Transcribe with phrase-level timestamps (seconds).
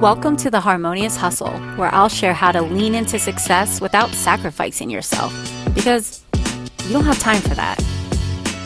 [0.00, 4.88] Welcome to the Harmonious Hustle, where I'll share how to lean into success without sacrificing
[4.88, 5.34] yourself,
[5.74, 6.24] because
[6.84, 7.82] you don't have time for that.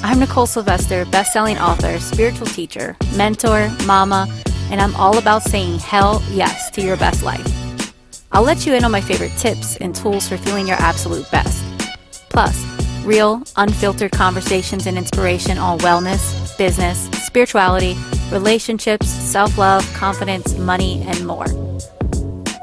[0.03, 4.29] I'm Nicole Sylvester, best-selling author, spiritual teacher, mentor, mama,
[4.71, 7.49] and I'm all about saying hell yes to your best life.
[8.31, 11.65] I'll let you in on my favorite tips and tools for feeling your absolute best.
[12.29, 12.63] Plus,
[13.07, 17.97] real, unfiltered conversations and inspiration on wellness, business, spirituality,
[18.33, 21.47] relationships, self love, confidence, money, and more.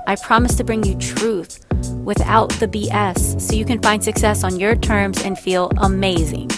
[0.07, 1.63] I promise to bring you truth
[2.03, 6.49] without the BS so you can find success on your terms and feel amazing.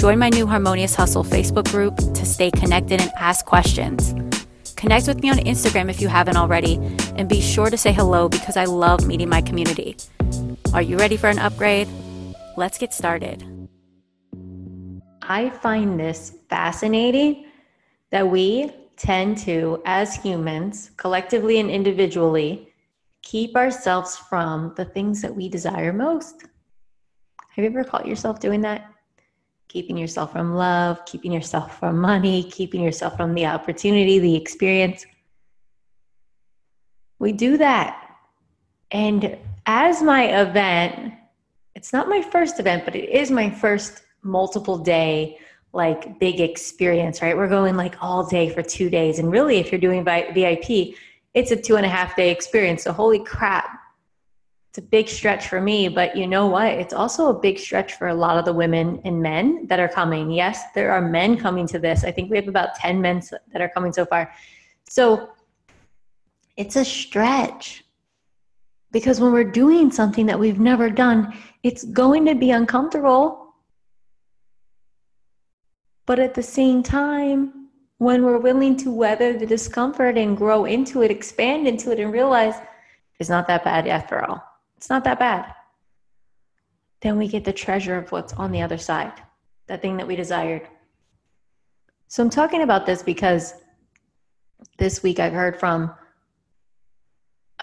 [0.00, 4.14] Join my new Harmonious Hustle Facebook group to stay connected and ask questions.
[4.76, 6.74] Connect with me on Instagram if you haven't already,
[7.16, 9.96] and be sure to say hello because I love meeting my community.
[10.72, 11.88] Are you ready for an upgrade?
[12.56, 13.44] Let's get started.
[15.22, 17.47] I find this fascinating
[18.10, 22.72] that we tend to, as humans, collectively and individually,
[23.22, 26.42] keep ourselves from the things that we desire most.
[27.50, 28.90] Have you ever caught yourself doing that?
[29.68, 35.04] Keeping yourself from love, keeping yourself from money, keeping yourself from the opportunity, the experience.
[37.18, 38.02] We do that.
[38.90, 41.14] And as my event,
[41.74, 45.38] it's not my first event, but it is my first multiple day
[45.72, 47.36] like big experience, right?
[47.36, 49.18] We're going like all day for two days.
[49.18, 50.96] And really, if you're doing VIP,
[51.34, 52.84] it's a two and a half day experience.
[52.84, 53.78] So, holy crap,
[54.70, 55.88] it's a big stretch for me.
[55.88, 56.68] But you know what?
[56.68, 59.88] It's also a big stretch for a lot of the women and men that are
[59.88, 60.30] coming.
[60.30, 62.02] Yes, there are men coming to this.
[62.02, 64.32] I think we have about 10 men that are coming so far.
[64.88, 65.30] So,
[66.56, 67.84] it's a stretch
[68.90, 73.47] because when we're doing something that we've never done, it's going to be uncomfortable
[76.08, 81.02] but at the same time, when we're willing to weather the discomfort and grow into
[81.02, 82.54] it, expand into it, and realize
[83.20, 84.42] it's not that bad after all,
[84.78, 85.54] it's not that bad,
[87.02, 89.12] then we get the treasure of what's on the other side,
[89.66, 90.66] that thing that we desired.
[92.06, 93.52] So I'm talking about this because
[94.78, 95.94] this week I've heard from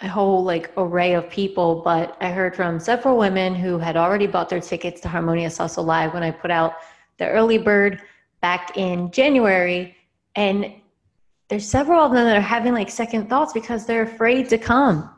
[0.03, 4.27] a whole like array of people, but I heard from several women who had already
[4.27, 6.75] bought their tickets to Harmonious Hustle Live when I put out
[7.17, 8.03] the early bird
[8.41, 9.95] back in January.
[10.35, 10.73] And
[11.49, 15.09] there's several of them that are having like second thoughts because they're afraid to come.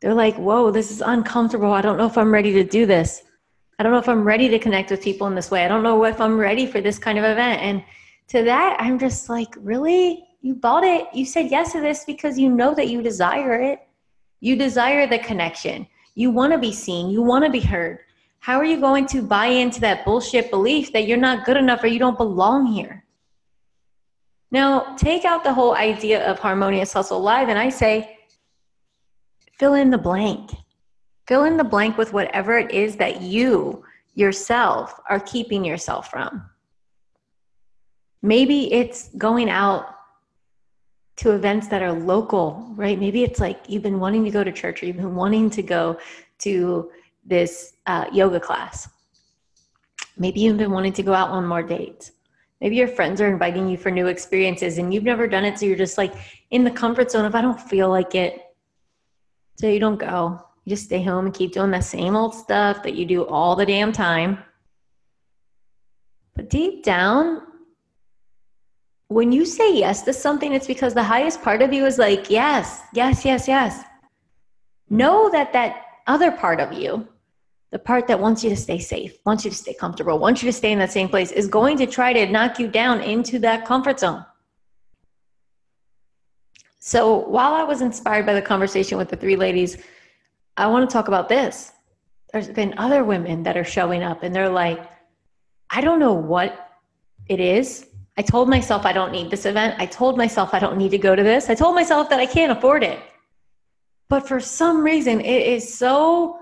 [0.00, 1.72] They're like, whoa, this is uncomfortable.
[1.72, 3.22] I don't know if I'm ready to do this.
[3.78, 5.64] I don't know if I'm ready to connect with people in this way.
[5.64, 7.62] I don't know if I'm ready for this kind of event.
[7.62, 7.82] And
[8.28, 10.24] to that, I'm just like, really?
[10.42, 11.06] You bought it.
[11.14, 13.86] You said yes to this because you know that you desire it.
[14.40, 15.86] You desire the connection.
[16.14, 17.10] You want to be seen.
[17.10, 18.00] You want to be heard
[18.40, 21.84] how are you going to buy into that bullshit belief that you're not good enough
[21.84, 23.04] or you don't belong here?
[24.50, 28.18] Now, take out the whole idea of harmonious hustle live, and I say,
[29.58, 30.50] fill in the blank.
[31.28, 33.84] Fill in the blank with whatever it is that you
[34.14, 36.44] yourself are keeping yourself from.
[38.22, 39.94] Maybe it's going out
[41.18, 42.98] to events that are local, right?
[42.98, 45.62] Maybe it's like you've been wanting to go to church or you've been wanting to
[45.62, 45.98] go
[46.38, 46.90] to
[47.24, 48.88] this uh, yoga class.
[50.16, 52.12] Maybe you've been wanting to go out on more dates.
[52.60, 55.58] Maybe your friends are inviting you for new experiences and you've never done it.
[55.58, 56.14] So you're just like
[56.50, 58.42] in the comfort zone of, I don't feel like it.
[59.56, 60.44] So you don't go.
[60.64, 63.56] You just stay home and keep doing the same old stuff that you do all
[63.56, 64.38] the damn time.
[66.36, 67.42] But deep down,
[69.08, 72.30] when you say yes to something, it's because the highest part of you is like,
[72.30, 73.82] yes, yes, yes, yes.
[74.88, 77.08] Know that that other part of you
[77.70, 80.48] the part that wants you to stay safe, wants you to stay comfortable, wants you
[80.48, 83.38] to stay in that same place, is going to try to knock you down into
[83.38, 84.24] that comfort zone.
[86.80, 89.76] So while I was inspired by the conversation with the three ladies,
[90.56, 91.72] I want to talk about this.
[92.32, 94.80] There's been other women that are showing up and they're like,
[95.68, 96.70] I don't know what
[97.28, 97.86] it is.
[98.16, 99.76] I told myself I don't need this event.
[99.78, 101.48] I told myself I don't need to go to this.
[101.48, 102.98] I told myself that I can't afford it.
[104.08, 106.38] But for some reason, it is so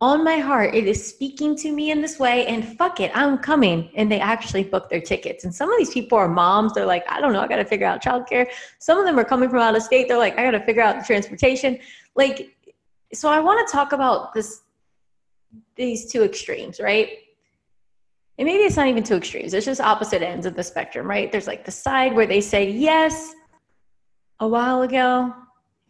[0.00, 3.38] on my heart, it is speaking to me in this way, and fuck it, I'm
[3.38, 3.90] coming.
[3.94, 5.44] And they actually book their tickets.
[5.44, 6.74] And some of these people are moms.
[6.74, 8.48] They're like, I don't know, I got to figure out childcare.
[8.80, 10.08] Some of them are coming from out of state.
[10.08, 11.78] They're like, I got to figure out the transportation.
[12.16, 12.54] Like,
[13.12, 14.62] so I want to talk about this,
[15.76, 17.10] these two extremes, right?
[18.36, 19.54] And maybe it's not even two extremes.
[19.54, 21.30] It's just opposite ends of the spectrum, right?
[21.30, 23.32] There's like the side where they say yes
[24.40, 25.32] a while ago.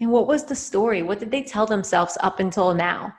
[0.01, 1.03] And what was the story?
[1.03, 3.15] What did they tell themselves up until now?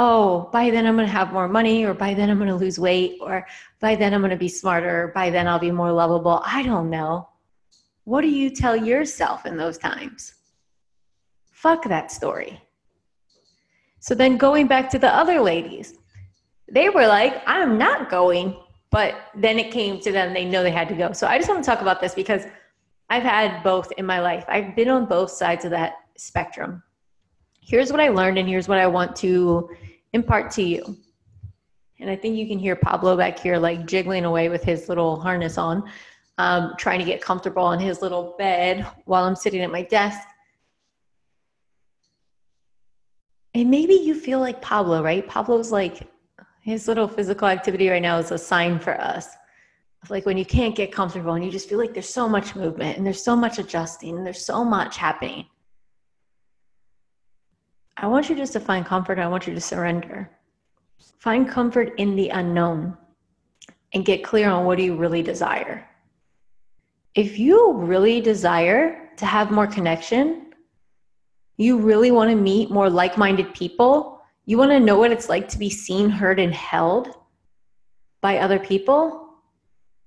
[0.00, 2.54] Oh, by then I'm going to have more money, or by then I'm going to
[2.54, 3.44] lose weight, or
[3.80, 6.40] by then I'm going to be smarter, or by then I'll be more lovable.
[6.46, 7.28] I don't know.
[8.04, 10.34] What do you tell yourself in those times?
[11.50, 12.62] Fuck that story.
[13.98, 15.94] So then going back to the other ladies,
[16.70, 18.56] they were like, I'm not going.
[18.90, 21.12] But then it came to them, they know they had to go.
[21.12, 22.44] So I just want to talk about this because
[23.10, 24.44] I've had both in my life.
[24.46, 26.84] I've been on both sides of that spectrum.
[27.60, 29.68] Here's what I learned, and here's what I want to
[30.12, 30.96] impart to you.
[32.00, 35.20] And I think you can hear Pablo back here, like jiggling away with his little
[35.20, 35.90] harness on,
[36.38, 40.20] um, trying to get comfortable on his little bed while I'm sitting at my desk.
[43.54, 45.26] And maybe you feel like Pablo, right?
[45.26, 46.08] Pablo's like,
[46.62, 49.28] his little physical activity right now is a sign for us
[50.10, 52.96] like when you can't get comfortable and you just feel like there's so much movement
[52.96, 55.44] and there's so much adjusting and there's so much happening.
[58.00, 59.18] I want you just to find comfort.
[59.18, 60.30] I want you to surrender.
[61.18, 62.96] Find comfort in the unknown
[63.92, 65.84] and get clear on what do you really desire.
[67.14, 70.52] If you really desire to have more connection,
[71.56, 75.28] you really want to meet more like minded people, you want to know what it's
[75.28, 77.08] like to be seen, heard, and held
[78.20, 79.28] by other people,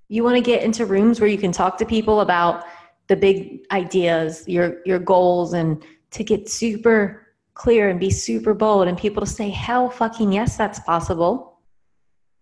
[0.08, 2.64] you want to get into rooms where you can talk to people about
[3.08, 7.22] the big ideas, your, your goals, and to get super
[7.54, 11.58] clear and be super bold and people to say, hell fucking yes, that's possible,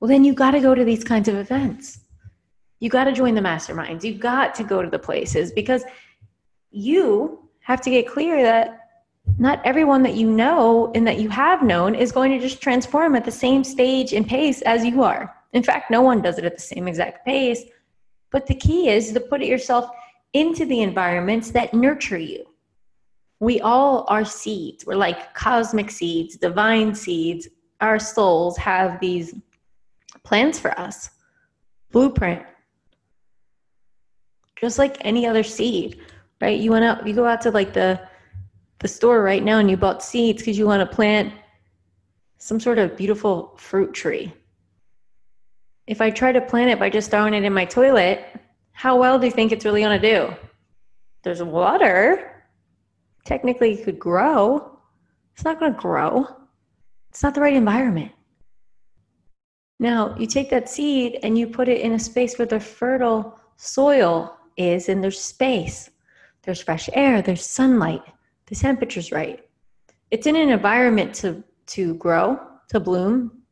[0.01, 2.01] well, then you got to go to these kinds of events.
[2.79, 4.05] You got to join the masterminds.
[4.05, 5.85] You've got to go to the places because
[6.71, 8.79] you have to get clear that
[9.39, 13.15] not everyone that you know and that you have known is going to just transform
[13.15, 15.35] at the same stage and pace as you are.
[15.53, 17.65] In fact, no one does it at the same exact pace.
[18.31, 19.91] But the key is to put yourself
[20.33, 22.47] into the environments that nurture you
[23.41, 24.87] we all are seeds.
[24.87, 27.49] We're like cosmic seeds, divine seeds.
[27.81, 29.35] Our souls have these
[30.23, 31.11] plans for us,
[31.91, 32.43] blueprint.
[34.57, 36.01] Just like any other seed,
[36.43, 36.61] right?
[36.61, 38.01] You went out, you go out to like the
[38.81, 41.35] the store right now and you bought seeds because you want to plant
[42.39, 44.33] some sort of beautiful fruit tree.
[45.87, 48.25] If I try to plant it by just throwing it in my toilet,
[48.73, 50.35] how well do you think it's really going to do?
[51.23, 52.30] There's water,
[53.25, 54.79] technically it could grow.
[55.35, 56.27] It's not going to grow.
[57.11, 58.13] It's not the right environment.
[59.79, 63.41] Now, you take that seed and you put it in a space where the fertile
[63.57, 65.91] soil is, and there's space,
[66.43, 68.03] there's fresh air, there's sunlight,
[68.47, 69.49] the temperature's right.
[70.11, 72.39] It's in an environment to, to grow,
[72.69, 73.43] to bloom,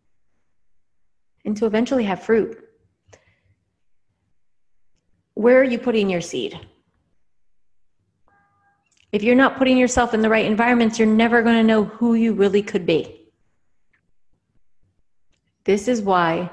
[1.44, 2.62] and to eventually have fruit.
[5.34, 6.58] Where are you putting your seed?
[9.10, 12.14] If you're not putting yourself in the right environments, you're never going to know who
[12.14, 13.30] you really could be.
[15.64, 16.50] This is why,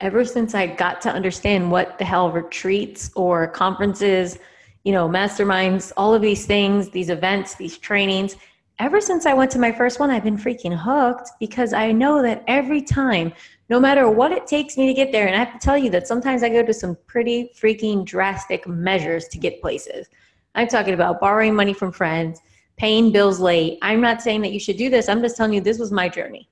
[0.00, 4.38] ever since I got to understand what the hell retreats or conferences,
[4.84, 8.36] you know, masterminds, all of these things, these events, these trainings,
[8.78, 12.22] ever since I went to my first one, I've been freaking hooked because I know
[12.22, 13.32] that every time,
[13.68, 15.90] no matter what it takes me to get there, and I have to tell you
[15.90, 20.08] that sometimes I go to some pretty freaking drastic measures to get places.
[20.54, 22.40] I'm talking about borrowing money from friends,
[22.76, 23.78] paying bills late.
[23.82, 25.08] I'm not saying that you should do this.
[25.08, 26.48] I'm just telling you this was my journey.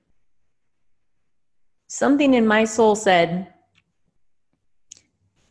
[1.87, 3.53] Something in my soul said,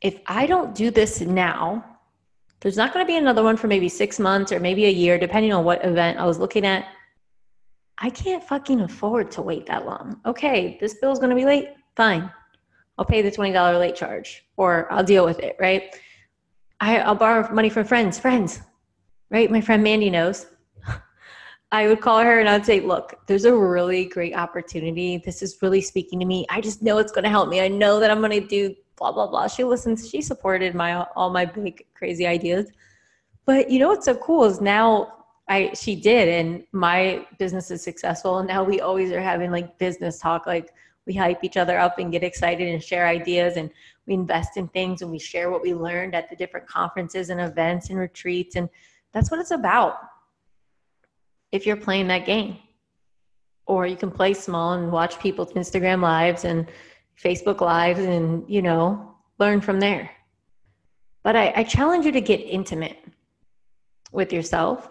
[0.00, 1.84] if I don't do this now,
[2.60, 5.18] there's not going to be another one for maybe six months or maybe a year,
[5.18, 6.86] depending on what event I was looking at.
[7.98, 10.20] I can't fucking afford to wait that long.
[10.24, 11.70] Okay, this bill's going to be late.
[11.96, 12.30] Fine.
[12.96, 15.94] I'll pay the $20 late charge or I'll deal with it, right?
[16.80, 18.60] I, I'll borrow money from friends, friends,
[19.30, 19.50] right?
[19.50, 20.46] My friend Mandy knows.
[21.72, 25.18] I would call her and I'd say, Look, there's a really great opportunity.
[25.18, 26.46] This is really speaking to me.
[26.50, 27.60] I just know it's going to help me.
[27.60, 29.46] I know that I'm going to do blah, blah, blah.
[29.48, 30.08] She listens.
[30.08, 32.70] She supported my all my big, crazy ideas.
[33.46, 35.14] But you know what's so cool is now
[35.48, 38.38] I she did, and my business is successful.
[38.38, 40.46] And now we always are having like business talk.
[40.46, 40.74] Like
[41.08, 43.56] we hype each other up and get excited and share ideas.
[43.56, 43.70] And
[44.06, 47.40] we invest in things and we share what we learned at the different conferences and
[47.40, 48.54] events and retreats.
[48.56, 48.68] And
[49.12, 49.96] that's what it's about.
[51.50, 52.58] If you're playing that game
[53.64, 56.66] or you can play small and watch people's instagram lives and
[57.22, 60.10] facebook lives and you know learn from there.
[61.22, 62.98] But I, I challenge you to get intimate
[64.12, 64.88] with yourself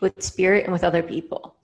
[0.00, 1.57] with spirit and with other people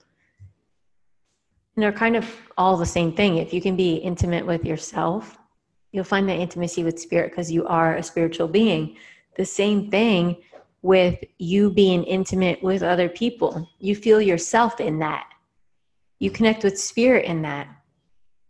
[1.75, 5.37] and they're kind of all the same thing if you can be intimate with yourself
[5.95, 8.97] you'll find that intimacy with spirit because you are a spiritual being.
[9.37, 10.35] The same thing
[10.81, 13.69] with you being intimate with other people.
[13.79, 15.25] You feel yourself in that.
[16.19, 17.69] You connect with spirit in that.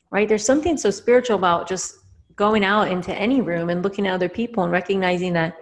[0.10, 0.28] Right?
[0.28, 2.00] There's something so spiritual about just
[2.36, 5.56] going out into any room and looking at other people and recognizing that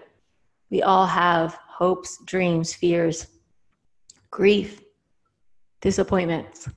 [0.69, 3.27] we all have hopes, dreams, fears,
[4.31, 4.81] grief,
[5.81, 6.69] disappointments,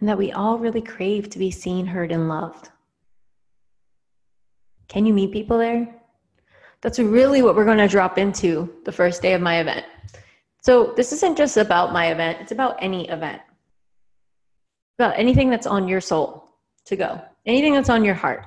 [0.00, 2.70] and that we all really crave to be seen, heard, and loved.
[4.88, 5.94] Can you meet people there?
[6.80, 9.86] That's really what we're going to drop into the first day of my event.
[10.60, 13.42] So, this isn't just about my event, it's about any event,
[14.98, 16.48] about anything that's on your soul
[16.86, 18.46] to go, anything that's on your heart.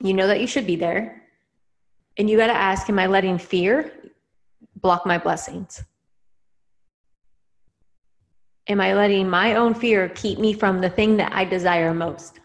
[0.00, 1.22] You know that you should be there.
[2.16, 3.92] And you got to ask Am I letting fear
[4.76, 5.82] block my blessings?
[8.68, 12.40] Am I letting my own fear keep me from the thing that I desire most?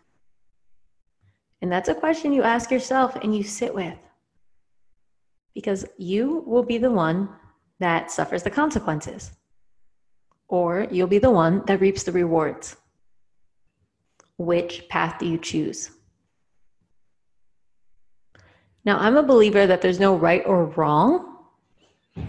[1.61, 3.97] And that's a question you ask yourself and you sit with.
[5.53, 7.29] Because you will be the one
[7.79, 9.31] that suffers the consequences,
[10.47, 12.77] or you'll be the one that reaps the rewards.
[14.37, 15.91] Which path do you choose?
[18.85, 21.32] Now, I'm a believer that there's no right or wrong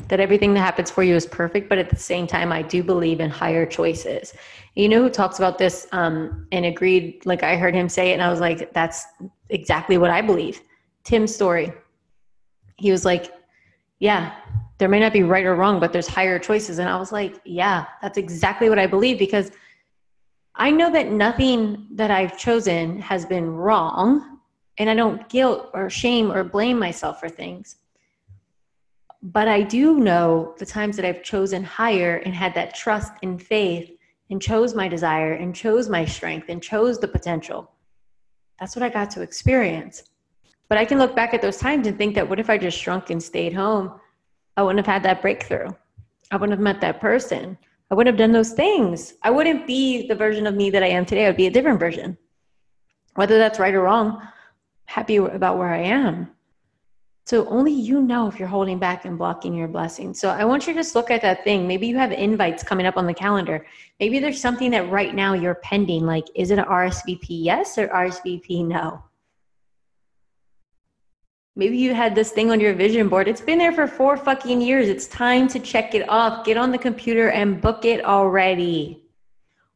[0.08, 2.82] that everything that happens for you is perfect, but at the same time, I do
[2.82, 4.34] believe in higher choices.
[4.74, 7.24] You know who talks about this um, and agreed?
[7.26, 9.04] Like I heard him say it, and I was like, that's
[9.50, 10.60] exactly what I believe.
[11.04, 11.72] Tim's Storey.
[12.76, 13.32] He was like,
[13.98, 14.34] yeah,
[14.78, 16.78] there may not be right or wrong, but there's higher choices.
[16.78, 19.52] And I was like, yeah, that's exactly what I believe because
[20.56, 24.38] I know that nothing that I've chosen has been wrong,
[24.78, 27.76] and I don't guilt or shame or blame myself for things
[29.24, 33.42] but I do know the times that I've chosen higher and had that trust and
[33.42, 33.90] faith
[34.28, 37.70] and chose my desire and chose my strength and chose the potential.
[38.60, 40.02] That's what I got to experience.
[40.68, 42.78] But I can look back at those times and think that what if I just
[42.78, 43.98] shrunk and stayed home?
[44.58, 45.70] I wouldn't have had that breakthrough.
[46.30, 47.56] I wouldn't have met that person.
[47.90, 49.14] I wouldn't have done those things.
[49.22, 51.24] I wouldn't be the version of me that I am today.
[51.24, 52.18] I would be a different version.
[53.14, 54.20] Whether that's right or wrong,
[54.84, 56.28] happy about where I am.
[57.26, 60.20] So only you know if you're holding back and blocking your blessings.
[60.20, 61.66] So I want you to just look at that thing.
[61.66, 63.64] Maybe you have invites coming up on the calendar.
[63.98, 66.04] Maybe there's something that right now you're pending.
[66.04, 69.02] Like, is it an RSVP yes or RSVP no?
[71.56, 73.26] Maybe you had this thing on your vision board.
[73.26, 74.88] It's been there for four fucking years.
[74.88, 76.44] It's time to check it off.
[76.44, 79.00] Get on the computer and book it already.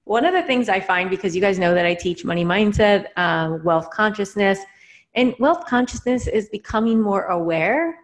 [0.04, 3.06] One of the things I find, because you guys know that I teach money mindset,
[3.16, 4.58] um, wealth consciousness,
[5.14, 7.98] and wealth consciousness is becoming more aware.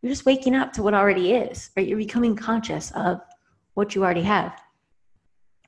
[0.00, 1.86] You're just waking up to what already is, right?
[1.86, 3.20] You're becoming conscious of
[3.74, 4.60] what you already have.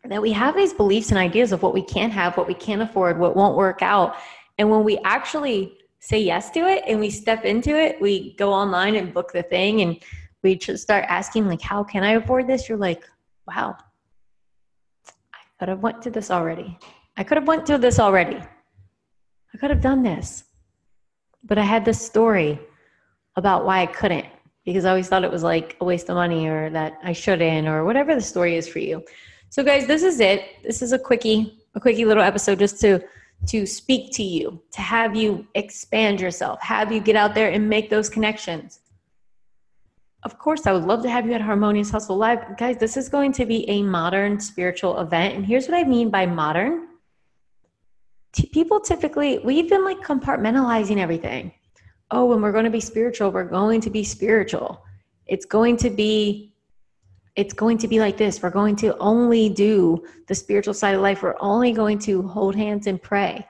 [0.05, 2.83] That we have these beliefs and ideas of what we can't have, what we can't
[2.83, 4.17] afford, what won't work out.
[4.59, 8.53] And when we actually say yes to it and we step into it, we go
[8.53, 9.99] online and book the thing and
[10.43, 12.69] we just start asking like, how can I afford this?
[12.69, 13.03] You're like,
[13.49, 13.76] wow,
[15.33, 16.79] I could have went to this already.
[17.17, 18.41] I could have went to this already.
[19.54, 20.44] I could have done this.
[21.44, 22.58] But I had this story
[23.37, 24.26] about why I couldn't
[24.64, 27.68] because I always thought it was like a waste of money or that I shouldn't
[27.68, 29.04] or whatever the story is for you.
[29.50, 30.62] So guys, this is it.
[30.62, 33.00] This is a quickie, a quickie little episode just to
[33.49, 37.68] to speak to you, to have you expand yourself, have you get out there and
[37.68, 38.80] make those connections.
[40.23, 42.56] Of course, I would love to have you at Harmonious Hustle Live.
[42.56, 45.34] Guys, this is going to be a modern spiritual event.
[45.34, 46.88] And here's what I mean by modern
[48.35, 51.53] t- people typically we've been like compartmentalizing everything.
[52.11, 54.85] Oh when we're going to be spiritual we're going to be spiritual.
[55.26, 56.53] It's going to be
[57.37, 58.43] it's going to be like this.
[58.43, 61.23] We're going to only do the spiritual side of life.
[61.23, 63.47] We're only going to hold hands and pray.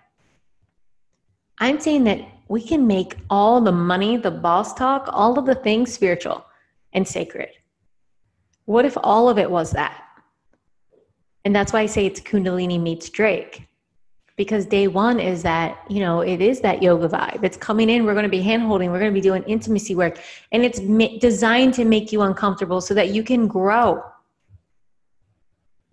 [1.58, 5.54] I'm saying that we can make all the money the boss talk all of the
[5.54, 6.44] things spiritual
[6.92, 7.50] and sacred.
[8.66, 10.00] What if all of it was that?
[11.44, 13.66] And that's why i say it's kundalini meets drake
[14.36, 17.44] because day one is that you know it is that yoga vibe.
[17.44, 19.94] It's coming in we're going to be hand holding we're going to be doing intimacy
[19.94, 20.18] work
[20.52, 24.02] and it's ma- designed to make you uncomfortable so that you can grow.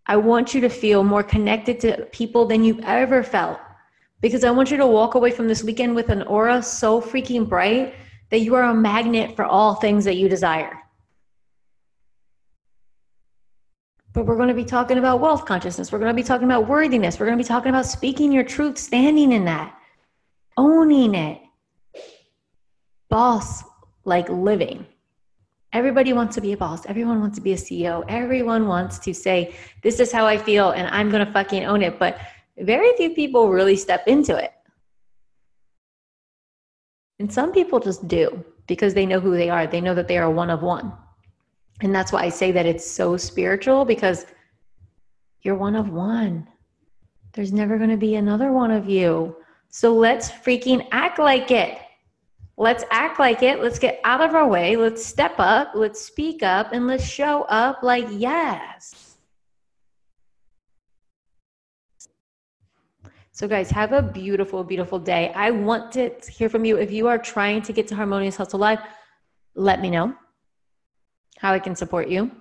[0.08, 3.60] I want you to feel more connected to people than you've ever felt
[4.22, 7.48] because i want you to walk away from this weekend with an aura so freaking
[7.48, 7.94] bright
[8.30, 10.80] that you are a magnet for all things that you desire
[14.14, 15.92] But we're going to be talking about wealth consciousness.
[15.92, 17.20] We're going to be talking about worthiness.
[17.20, 19.74] We're going to be talking about speaking your truth, standing in that,
[20.58, 21.42] owning it.
[23.10, 23.64] Boss
[24.04, 24.86] like living.
[25.74, 26.86] Everybody wants to be a boss.
[26.86, 28.04] Everyone wants to be a CEO.
[28.10, 31.82] Everyone wants to say, This is how I feel, and I'm going to fucking own
[31.82, 31.98] it.
[31.98, 32.20] But
[32.58, 34.52] very few people really step into it.
[37.20, 39.68] And some people just do because they know who they are.
[39.68, 40.92] They know that they are one of one.
[41.80, 44.26] And that's why I say that it's so spiritual because
[45.42, 46.48] you're one of one.
[47.34, 49.36] There's never going to be another one of you.
[49.70, 51.80] So let's freaking act like it.
[52.58, 53.62] Let's act like it.
[53.62, 54.76] Let's get out of our way.
[54.76, 55.72] Let's step up.
[55.74, 59.18] Let's speak up and let's show up like, yes.
[63.32, 65.32] So, guys, have a beautiful, beautiful day.
[65.34, 66.78] I want to hear from you.
[66.78, 68.80] If you are trying to get to Harmonious Hustle Live,
[69.56, 70.14] let me know
[71.42, 72.32] how I can support you.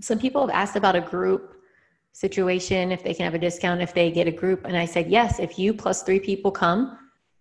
[0.00, 1.54] Some people have asked about a group
[2.12, 4.64] situation, if they can have a discount if they get a group.
[4.64, 6.96] And I said, yes, if you plus three people come,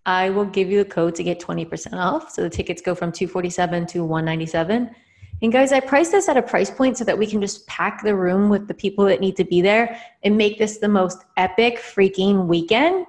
[0.06, 2.32] I will give you the code to get 20% off.
[2.32, 4.90] So the tickets go from 247 to 197.
[5.42, 8.04] And guys, I priced this at a price point so that we can just pack
[8.04, 11.24] the room with the people that need to be there and make this the most
[11.38, 13.06] epic freaking weekend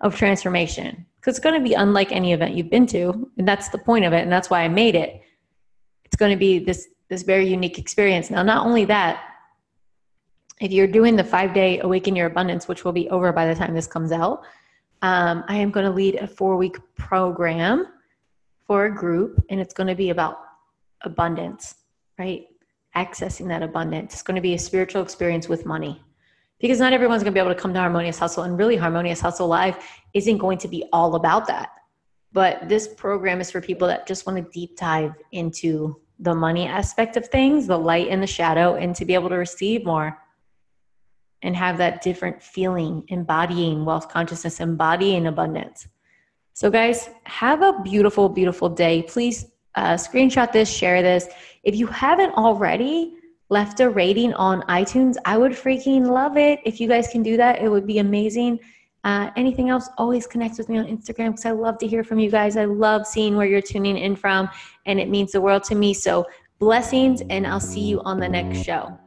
[0.00, 1.04] of transformation.
[1.16, 3.28] Because it's going to be unlike any event you've been to.
[3.36, 4.22] And that's the point of it.
[4.22, 5.20] And that's why I made it.
[6.04, 8.30] It's going to be this, this very unique experience.
[8.30, 9.24] Now, not only that,
[10.60, 13.54] if you're doing the five day Awaken Your Abundance, which will be over by the
[13.54, 14.42] time this comes out,
[15.02, 17.86] um, I am going to lead a four week program
[18.66, 20.40] for a group, and it's going to be about
[21.02, 21.76] abundance,
[22.18, 22.46] right?
[22.96, 24.14] Accessing that abundance.
[24.14, 26.02] It's going to be a spiritual experience with money
[26.60, 29.20] because not everyone's going to be able to come to Harmonious Hustle, and really, Harmonious
[29.20, 29.76] Hustle Live
[30.14, 31.70] isn't going to be all about that.
[32.32, 36.66] But this program is for people that just want to deep dive into the money
[36.66, 40.18] aspect of things, the light and the shadow, and to be able to receive more
[41.42, 45.86] and have that different feeling, embodying wealth consciousness, embodying abundance.
[46.54, 49.02] So, guys, have a beautiful, beautiful day.
[49.02, 49.46] Please
[49.76, 51.28] uh, screenshot this, share this.
[51.62, 53.14] If you haven't already
[53.48, 56.58] left a rating on iTunes, I would freaking love it.
[56.64, 58.58] If you guys can do that, it would be amazing.
[59.04, 62.18] Uh, anything else, always connect with me on Instagram because I love to hear from
[62.18, 62.56] you guys.
[62.56, 64.48] I love seeing where you're tuning in from,
[64.86, 65.94] and it means the world to me.
[65.94, 66.26] So,
[66.58, 68.98] blessings, and I'll see you on the next show.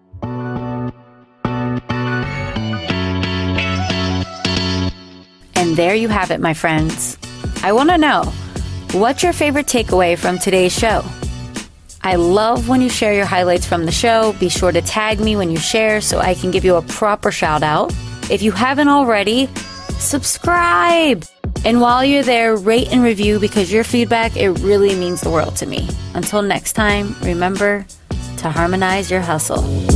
[5.55, 7.17] And there you have it, my friends.
[7.61, 8.23] I want to know
[8.93, 11.03] what's your favorite takeaway from today's show?
[12.01, 14.33] I love when you share your highlights from the show.
[14.39, 17.31] Be sure to tag me when you share so I can give you a proper
[17.31, 17.93] shout out.
[18.31, 19.49] If you haven't already,
[20.01, 21.25] subscribe.
[21.63, 25.55] And while you're there, rate and review because your feedback, it really means the world
[25.57, 25.87] to me.
[26.15, 27.85] Until next time, remember
[28.37, 29.90] to harmonize your hustle.